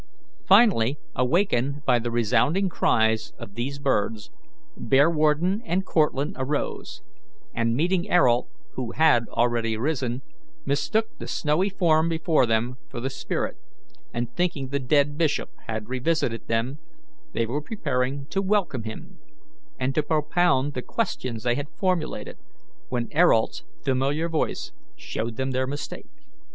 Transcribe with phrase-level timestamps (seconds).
[0.47, 4.31] Finally, wakened by the resounding cries of these birds,
[4.75, 7.03] Bearwarden and Cortlandt arose,
[7.53, 10.23] and meeting Ayrault, who had already risen,
[10.65, 13.57] mistook the snowy form before them for the spirit,
[14.11, 16.79] and thinking the dead bishop had revisited them,
[17.33, 19.19] they were preparing to welcome him,
[19.79, 22.37] and to propound the questions they had formulated,
[22.89, 26.09] when Ayrault's familiar voice showed them their mistake.